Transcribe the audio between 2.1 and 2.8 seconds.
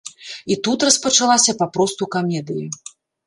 камедыя.